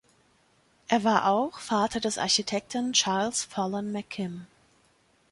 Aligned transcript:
Er 0.87 1.03
war 1.03 1.27
auch 1.29 1.59
Vater 1.59 1.99
des 1.99 2.17
Architekten 2.17 2.91
Charles 2.93 3.43
Follen 3.43 3.91
McKim. 3.91 4.47